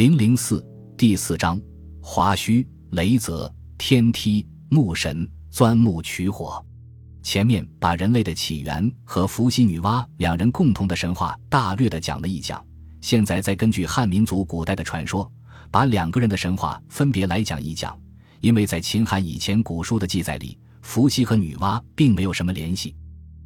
[0.00, 1.60] 零零四第四章：
[2.00, 6.64] 华胥、雷泽、天梯、木神、钻木取火。
[7.22, 12.64] 前面把人类的起源和伏羲、女娲两人共同的神话大略的讲了一讲，
[13.02, 15.30] 现在再根据汉民族古代的传说，
[15.70, 17.94] 把两个人的神话分别来讲一讲。
[18.40, 22.96] 因为在秦汉以前古书的记载里，伏羲和女娲并没有什么联系。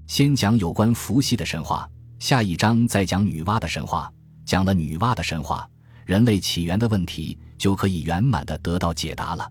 [0.07, 1.91] 先讲有关伏羲的神话，
[2.21, 4.09] 下一章再讲女娲的神话。
[4.45, 5.68] 讲了女娲的神话。
[6.05, 9.50] 人类起源的问题就可以圆满的得到解答了。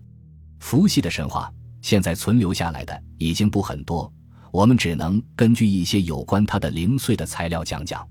[0.60, 4.10] 伏羲的神话现在存留下来的已经不很多，
[4.50, 8.06] 我们只能根据一些有关他的零碎的材料讲讲。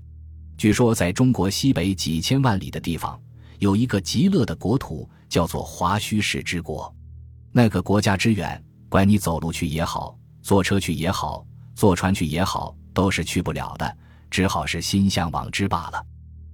[0.56, 3.20] 据说在中国西北几千万里的地方，
[3.58, 6.94] 有一个极乐的国土，叫做华胥氏之国。
[7.50, 13.96] 那个国家之远，管你走路去也好，坐车去也好，坐船去也好，都是去不了的，
[14.30, 16.06] 只好是心向往之罢了。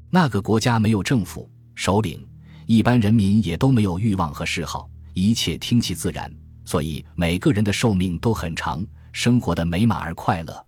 [0.09, 1.51] 那个国家没有政府。
[1.81, 2.23] 首领，
[2.67, 6.31] 一般人民也都没有欲望和嗜好，一切听其自然，
[6.63, 10.67] 所以每个人的寿命都很长，生活的美满而快乐。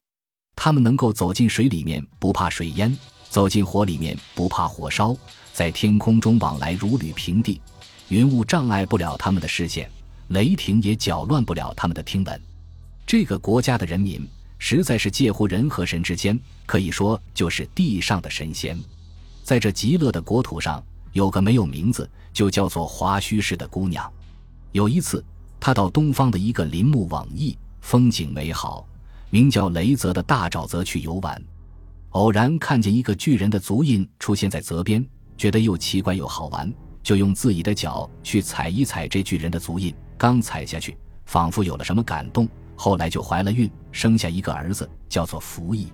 [0.57, 2.97] 他们能够走进水里面不怕水淹，
[3.29, 5.15] 走进火里面不怕火烧，
[5.53, 7.61] 在天空中往来如履平地，
[8.09, 9.91] 云雾障碍不了他们的视线，
[10.29, 12.41] 雷霆也搅乱不了他们的听闻。
[13.05, 14.27] 这个国家的人民
[14.59, 18.79] 实在是介乎人和神之间，可以说就是地上的神仙。
[19.43, 20.83] 在这极乐的国土上。
[21.13, 24.11] 有个没有名字，就叫做华胥氏的姑娘。
[24.73, 25.25] 有一次，
[25.61, 28.87] 她到东方的一个林木蓊逸、风景美好、
[29.31, 31.41] 名叫雷泽的大沼泽去游玩，
[32.11, 35.05] 偶然看见一个巨人的足印出现在泽边，
[35.37, 39.95] 觉得又奇怪又好玩，就用自己的脚去踩一踩这巨人的足印。
[40.17, 40.97] 刚踩下去，
[41.27, 45.89] 仿佛有了什么感动，后来就怀了孕，生下一个儿子，叫做福义。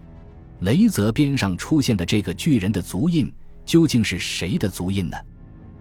[0.60, 3.32] 雷泽边上出现的这个巨人的足印。
[3.68, 5.16] 究竟是谁的足印呢？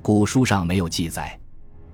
[0.02, 1.40] 古书上没有记载，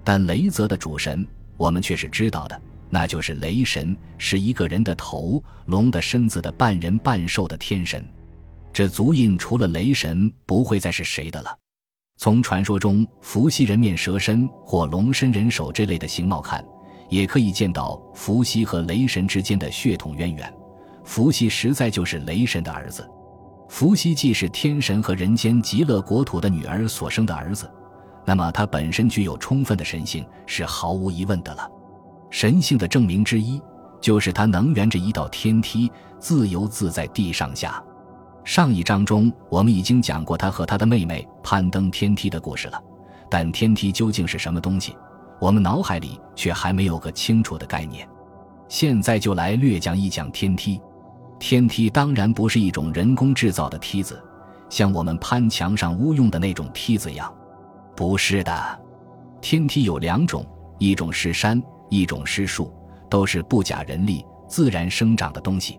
[0.04, 1.24] 但雷泽的主神
[1.56, 8.04] 我们却是知道的，那就是雷神，是一个人的头、龙的身子的半人半兽的天神。
[8.74, 11.56] 这足印除了雷神，不会再是谁的了。
[12.18, 16.66] 从传说中伏羲人面蛇身或龙身人手这类的形貌看，
[17.08, 20.52] 也可以见到伏羲和雷神之间的血统渊源。
[21.04, 23.08] 伏羲实在就是雷神的儿子。
[23.74, 27.68] 伏羲既是天神和人间极乐国土的女儿所生的儿子，
[28.24, 31.68] 那么他本身具有充分的神性，是毫无疑问的了。
[32.30, 33.60] 神性的证明之一，
[34.00, 37.84] 就是他能沿着一道天梯自由自在地上下。
[38.44, 42.80] 上一章中我们已经讲过他和他的妹妹攀登天梯的故事了，
[43.28, 44.96] 但天梯究竟是什么东西，
[45.42, 48.08] 我们脑海里却还没有个清楚的概念。
[48.68, 50.80] 现在就来略讲一讲天梯。
[51.46, 54.18] 天梯当然不是一种人工制造的梯子，
[54.70, 57.36] 像我们攀墙上屋用的那种梯子一样，
[57.98, 58.82] 不是的。
[59.42, 60.46] 天梯有两种，
[60.80, 62.74] 一种是山，一种是树，
[63.10, 65.78] 都是不假人力、自然生长的东西。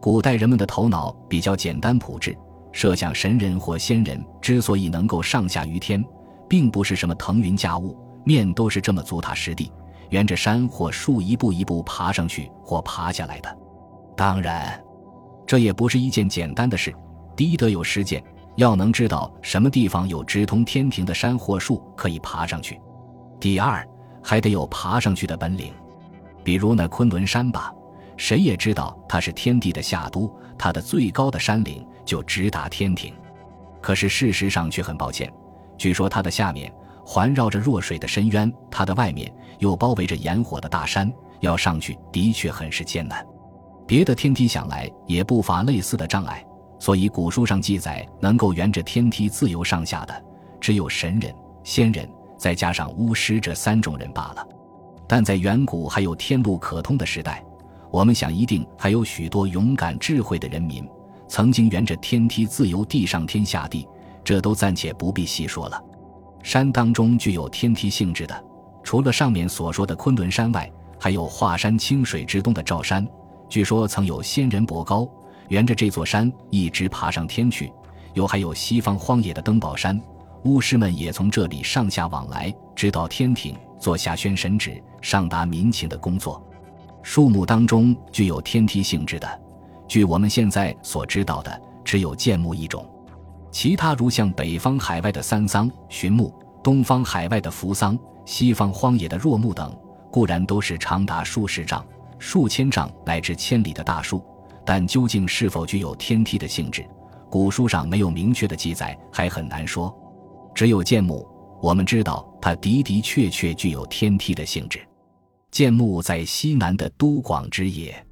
[0.00, 2.36] 古代人们的头脑比较简单朴质，
[2.72, 6.04] 设想神人或仙人之所以能够上下于天，
[6.48, 9.70] 并不是什么腾云驾雾，面都是这么足踏实地，
[10.10, 13.56] 沿着山或树一步一步爬上去或爬下来的。
[14.16, 14.82] 当然。
[15.46, 16.92] 这也不是一件简单的事，
[17.36, 18.22] 第一得有实践，
[18.56, 22.74] 要能知道什么地方有直通天庭的山或树可以爬上去；
[23.38, 23.86] 第二
[24.22, 25.72] 还得有爬上去的本领，
[26.42, 27.72] 比如那昆仑山吧，
[28.16, 33.14] 谁也知道它是天地的下都，它的最高的山岭就直达天庭。
[33.80, 35.32] 可是事实上却很抱歉，
[35.78, 36.72] 据说它的下面
[37.04, 41.08] 环绕着弱水的深渊，它的外面又包围着炎火的大山，
[41.38, 43.24] 要上去的确很是艰难。
[43.86, 46.44] 别的天梯想来也不乏类似的障碍，
[46.78, 50.24] 所以古书上记载能够沿着天梯自由上下的，
[50.60, 51.32] 只有神人、
[51.62, 54.46] 仙人，再加上巫师这三种人罢了。
[55.06, 57.40] 但在远古还有天路可通的时代，
[57.92, 60.84] 我们想一定还有许多勇敢智慧的人民，
[61.28, 63.86] 曾经沿着天梯自由地上天下地，
[64.24, 65.80] 这都暂且不必细说了。
[66.42, 68.44] 山当中具有天梯性质的，
[68.82, 70.68] 除了上面所说的昆仑山外，
[70.98, 73.06] 还有华山清水之东的赵山。
[73.48, 75.08] 据说曾有仙人伯高
[75.48, 77.72] 沿着这座山一直爬上天去，
[78.14, 80.00] 有还有西方荒野的登宝山，
[80.44, 86.42] 巫师们也从这里上下往来，直到天庭做下宣神旨，上达民情的工作。
[87.02, 89.40] 树木当中具有天梯性质的，
[89.86, 92.84] 据我们现在所知道的，只有剑木一种，
[93.52, 96.34] 其他如像北方海外的三桑、寻木，
[96.64, 99.72] 东方海外的扶桑，西方荒野的若木等，
[100.10, 101.86] 固然都是长达数十丈。
[102.18, 104.24] 数千丈乃至千里的大树，
[104.64, 106.84] 但究竟是否具有天梯的性质，
[107.30, 109.94] 古书上没有明确的记载，还很难说。
[110.54, 111.28] 只有剑木、
[111.60, 114.80] 我们知道它的的确确具有天梯的性质。
[115.50, 118.04] 建木在西南的都广之野，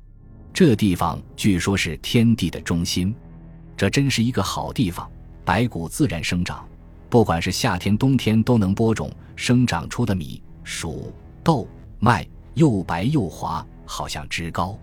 [0.53, 3.15] 这地方据说是天地的中心，
[3.77, 5.11] 这真是一个好地方。
[5.45, 6.67] 白谷自然生长，
[7.11, 11.13] 不管是夏天冬天都能播种，生长出的米、黍、
[11.43, 11.69] 豆、
[11.99, 14.79] 麦又白又滑，好像枝高。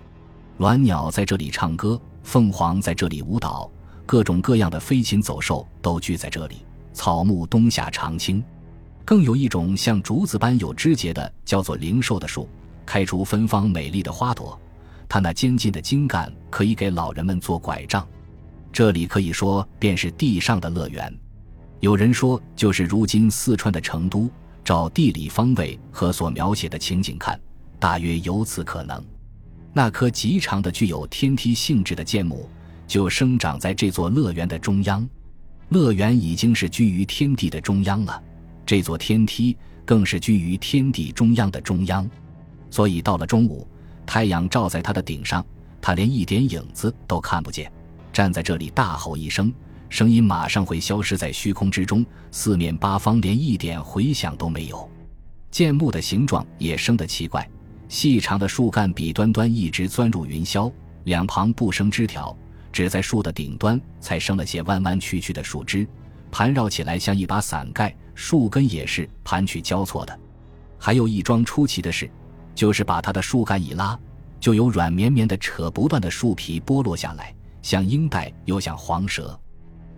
[0.59, 3.69] 鸾鸟在这里唱歌，凤凰在这里舞蹈，
[4.05, 6.65] 各种各样的飞禽走兽都聚在这里。
[6.93, 8.43] 草木冬夏常青，
[9.05, 12.47] 更有一种像竹子般有枝节的，叫做灵兽的树，
[12.85, 14.59] 开出芬芳美丽的花朵。
[15.09, 18.07] 它那尖劲的茎干可以给老人们做拐杖。
[18.71, 21.13] 这里可以说便是地上的乐园。
[21.79, 24.29] 有人说，就是如今四川的成都。
[24.63, 27.37] 照地理方位和所描写的情景看，
[27.81, 29.03] 大约由此可能。
[29.73, 32.47] 那棵极长的具有天梯性质的剑木，
[32.85, 35.09] 就生长在这座乐园的中央。
[35.69, 38.21] 乐园已经是居于天地的中央了，
[38.67, 42.07] 这座天梯更是居于天地中央的中央。
[42.69, 43.67] 所以到了中午，
[44.05, 45.43] 太阳照在它的顶上，
[45.81, 47.71] 它连一点影子都看不见。
[48.13, 49.51] 站在这里大吼一声，
[49.89, 54.87] 声音马上会消失在虚空之中，四面八方连一点回响都没有。
[55.49, 57.49] 剑木的形状也生得奇怪。
[57.91, 60.71] 细长的树干笔端端一直钻入云霄，
[61.03, 62.33] 两旁不生枝条，
[62.71, 65.85] 只在树的顶端才生了些弯弯曲曲的树枝，
[66.31, 67.93] 盘绕起来像一把伞盖。
[68.15, 70.17] 树根也是盘曲交错的。
[70.79, 72.09] 还有一桩出奇的事，
[72.55, 73.99] 就是把它的树干一拉，
[74.39, 79.37] 就有软绵绵的扯不断的树皮剥落下来，像鹰带又像黄蛇。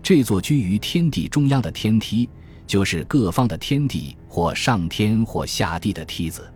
[0.01, 2.27] 这座居于天地中央的天梯，
[2.65, 6.51] 就是各方的天地或上天或下地的梯子。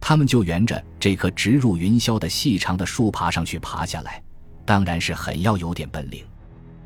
[0.00, 4.22] 他们就沿着这棵直入云霄的细长的树爬上去，爬下来，
[4.64, 6.24] 当然是很要有点本领。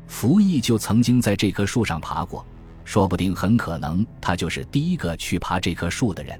[0.07, 2.45] 福义就曾经在这棵树上爬过，
[2.83, 6.39] 说不定很可能他就是第一个去爬这棵树的人。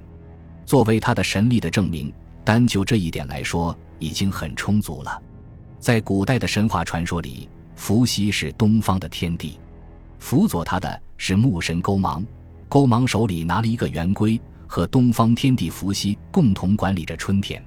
[0.65, 5.21] 作为他的神力的证明，单就这一点来说，已经很充足了。
[5.79, 9.59] 在古代的神话传说里，伏羲是东方的天帝，
[10.19, 12.25] 辅佐他的是木神勾芒，
[12.69, 14.39] 勾芒手里拿了一个圆规。
[14.73, 17.63] 和东方天地伏羲共同管理着春天。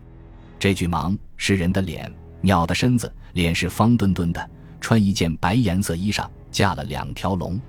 [0.59, 4.51] 这句芒是人的脸，鸟的身子，脸是方墩墩的，
[4.81, 7.61] 穿一件白颜色衣裳，架了两条龙。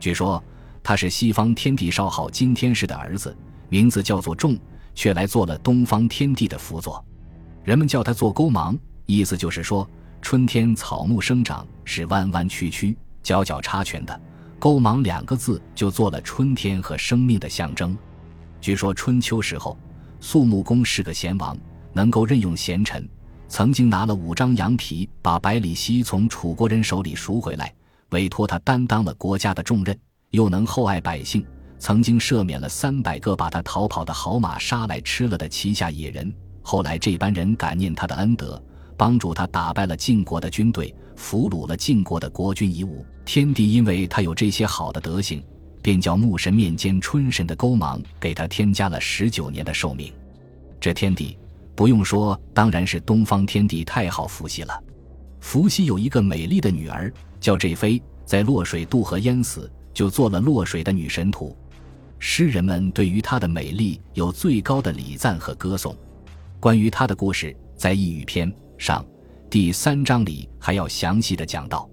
[0.00, 0.42] 据说
[0.82, 3.36] 他是西方天地少昊金天师的儿子，
[3.68, 4.58] 名字叫做仲，
[4.96, 7.04] 却来做了东方天地的辅佐。
[7.62, 8.76] 人们叫他做勾芒，
[9.06, 9.88] 意思就是说
[10.20, 14.20] 春天草木生长是弯弯曲曲、角角插拳的。
[14.58, 17.96] 勾芒两个字就做了春天和生命的象征。
[18.62, 19.76] 据说春秋时候，
[20.20, 21.58] 肃穆公是个贤王，
[21.92, 23.06] 能够任用贤臣，
[23.48, 27.74] 曾经拿了五张羊皮把百里奚从楚国人手里赎回来，
[28.10, 29.98] 委托他担当了国家的重任，
[30.30, 31.44] 又能厚爱百姓，
[31.80, 36.32] 曾经赦免了三百个把他逃跑的好马杀来吃了的旗下野人。
[36.62, 38.62] 后来这班人感念他的恩德，
[38.96, 43.04] 帮助他打败了晋国的军队，俘虏了晋国的国君夷吾。
[43.24, 45.42] 天帝因为他有这些好的德行。
[45.82, 50.12] 便叫木神面间春神的勾芒给他添加了十九年的寿命。
[50.80, 51.36] 这天帝
[51.74, 54.82] 不用说，当然是东方天帝太好伏羲了。
[55.40, 61.56] 伏羲有一个美丽的女儿叫这妃，在洛水渡河淹死，就做了洛水的女神图。
[62.20, 65.96] 诗人们对于她的美丽有最高的礼赞和歌颂。
[66.60, 68.48] 关于她的故事，在《异语篇》
[68.78, 69.04] 上
[69.50, 71.90] 第三章里还要详细的讲到。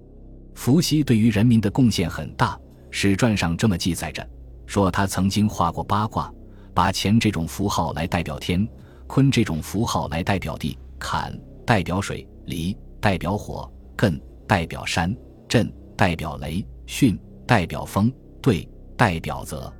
[0.53, 2.59] 伏羲对于人民的贡献很大。
[2.91, 4.27] 史传上这么记载着，
[4.65, 6.31] 说他曾经画过八卦，
[6.73, 8.67] 把乾这种符号来代表天，
[9.07, 15.15] 坤这种符号来代表地，坎代表水，离代表火，艮代表山，
[15.47, 18.67] 震代表雷，巽代表风，兑
[18.97, 19.71] 代表泽。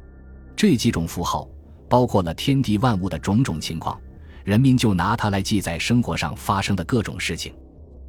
[0.55, 1.49] 这几种符号
[1.89, 3.99] 包括了天地万物的种种情况，
[4.43, 7.53] 人民就拿它来记载生活上发生的各种事情。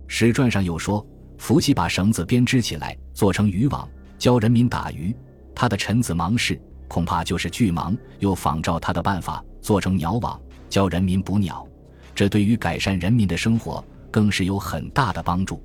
[0.06, 1.06] 史传上有说，
[1.38, 3.88] 伏羲把绳子编织起来，做成渔网。
[4.20, 5.16] 教人民打鱼，
[5.54, 11.66] 他的臣子芒氏恐怕就是巨蟒，又仿照他的办法做成鸟网，教人民捕鸟。
[12.14, 15.62] 这对于改善人民的生活更是有很大的帮助。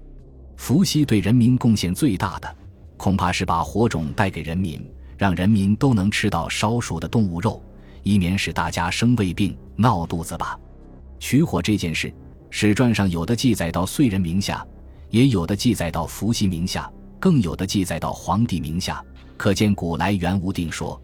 [0.56, 2.56] 伏羲对人民贡献最大的，
[2.96, 4.82] 恐怕是把火种带给人民，
[5.18, 7.62] 让人民都能吃到烧熟的动物肉，
[8.04, 10.58] 以免使大家生胃病、闹肚子吧。
[11.20, 12.14] 取火这件事，
[12.50, 14.66] 史传上有的记载到燧人名下，
[15.10, 16.90] 也有的记载到伏羲名下。
[17.26, 19.04] 更有的记载到皇帝名下，
[19.36, 21.02] 可见古来原无定说。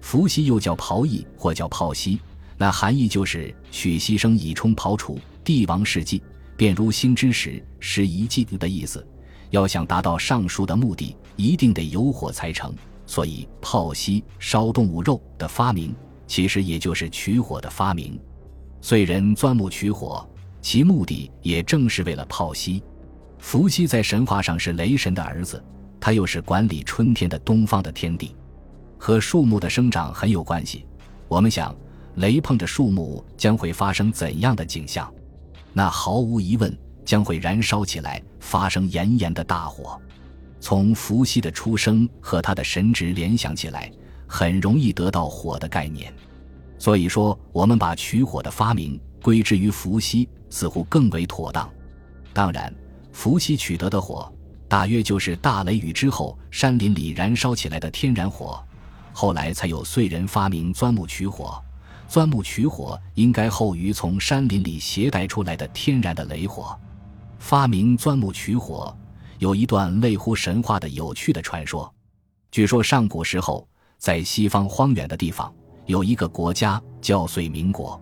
[0.00, 2.20] 伏羲又叫刨羿或叫炮羲，
[2.56, 6.22] 那含义就是取牺牲以充刨除帝王事迹，
[6.56, 9.04] 便如兴之时施一祭的意思。
[9.50, 12.72] 要想达到上述的目的，一定得有火才成。
[13.04, 15.92] 所以泡稀烧动物肉的发明，
[16.28, 18.16] 其实也就是取火的发明。
[18.80, 20.24] 燧人钻木取火，
[20.62, 22.80] 其目的也正是为了泡稀。
[23.46, 25.62] 伏羲在神话上是雷神的儿子，
[26.00, 28.34] 他又是管理春天的东方的天帝，
[28.98, 30.84] 和树木的生长很有关系。
[31.28, 31.72] 我们想，
[32.16, 35.08] 雷碰着树木将会发生怎样的景象？
[35.72, 39.96] 那毫无疑问将会燃烧起来，发生炎炎的大火。
[40.58, 43.88] 从伏羲的出生和他的神职联想起来，
[44.26, 46.12] 很容易得到火的概念。
[46.80, 51.70] 所以说，我们把取火的发明归之于伏羲，似乎更为妥当。
[52.32, 52.74] 当然，
[53.16, 54.30] 伏羲取得的火，
[54.68, 58.62] 大约就是大雷雨之后山林里燃烧起来的天然火。
[59.10, 61.58] 后来才有燧人发明钻木取火，
[62.06, 66.78] 钻木取火应该后于从山林里携带出来的天然的雷火。
[67.38, 68.94] 发明钻木取火，
[69.38, 71.90] 有一段类乎神话的有趣的传说。
[72.50, 75.50] 据说上古时候，在西方荒远的地方。
[75.86, 77.98] 有一个国家叫燧民国，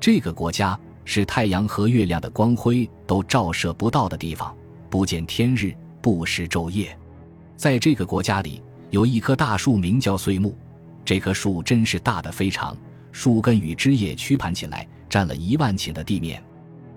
[0.00, 4.54] 这个国家是太阳和月亮的光辉都照射不到的地方，
[4.90, 5.72] 不见天日，
[6.02, 6.94] 不识昼夜。
[7.56, 8.60] 在这个国家里，
[8.90, 10.54] 有一棵大树，名叫燧木。
[11.04, 12.76] 这棵树真是大的非常，
[13.12, 16.42] 树根与枝叶曲盘起来，占了一万顷的地面。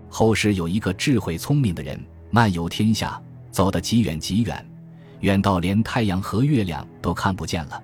[0.09, 4.65] 后世有一个智慧聪明的人，漫游天下，走得极远极远，
[5.19, 7.81] 远到连太阳和月亮都看不见了。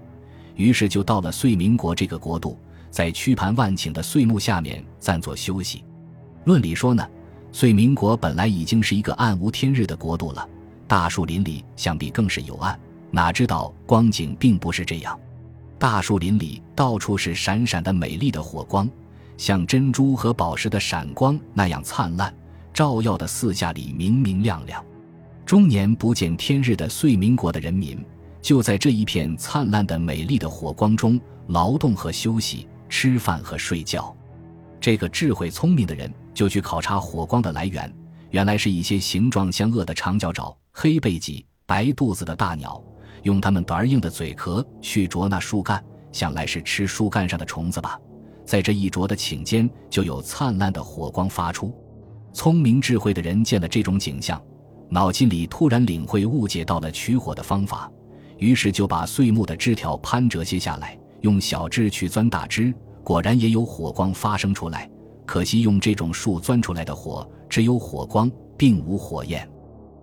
[0.55, 2.57] 于是就到了遂民国这个国度，
[2.89, 5.83] 在曲盘万顷的岁木下面暂作休息。
[6.45, 7.05] 论理说呢，
[7.51, 10.47] 遂民国本来已经是一个暗无天日的国度了，
[10.87, 12.79] 大树林里想必更是有暗。
[13.11, 15.19] 哪知道光景并不是这样，
[15.79, 18.89] 大树林里到处是闪闪的美丽的火光，
[19.37, 22.33] 像珍珠和宝石的闪光那样灿烂，
[22.73, 24.83] 照耀的四下里明明亮亮。
[25.45, 27.97] 终年不见天日的遂民国的人民。
[28.41, 34.15] 就在这一片灿烂的、美丽的火光中劳动和休息、吃饭和睡觉。
[34.79, 37.91] 这个智慧聪明的人就去考察火光的来源，
[38.29, 42.79] 原来是一些形状相恶的长脚爪、黑背脊、白肚子的大鸟，
[43.23, 47.97] 用它们短硬的嘴壳去啄那树干，想来是吃树干上的虫子吧。
[48.45, 51.73] 在这一啄的顷间，就有灿烂的火光发出。
[52.33, 54.39] 聪明智慧的人见了这种景象，
[54.89, 57.89] 脑筋里突然领会、误解到了取火的方法。
[58.37, 64.89] 于是就把碎木的枝条攀折些下来，用小枝去钻大枝，果然也有火光发生出来。
[65.25, 69.47] 可惜用这种树钻出来的火，只有火光，并无火焰。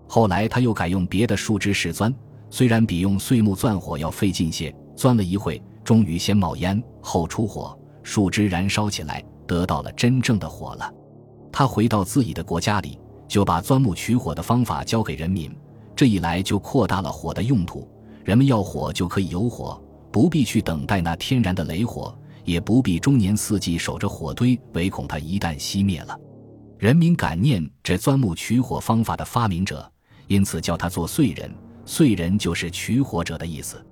[0.06, 2.14] 后来他又改用别的树枝试钻，
[2.50, 10.92] 虽然比用碎木钻火要费劲些，钻了一会，终于先冒烟后出火，树枝燃烧起来，得到了真正的火了。
[11.50, 15.54] 他回到自己的国家里，就把钻木取火的方法教给人民，
[15.96, 17.88] 这一来就扩大了火的用途。
[18.24, 22.14] 人们要火就可以有火，不必去等待那天然的雷火，
[22.44, 26.18] 也不必终年四季守着火堆，唯恐它一旦熄灭了。
[26.78, 29.90] 人民感念这钻木取火方法的发明者，
[30.26, 31.54] 因此叫他做燧人。
[31.86, 33.84] 燧人就是取火者的意思。